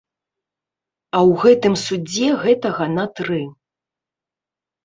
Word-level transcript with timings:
А 1.17 1.19
ў 1.33 1.43
гэтым 1.43 1.73
судзе 1.83 2.29
гэтага 2.47 2.83
на 2.97 3.05
тры. 3.21 3.41